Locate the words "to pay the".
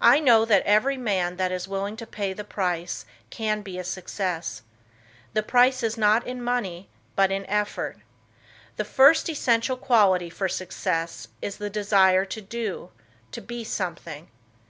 1.98-2.42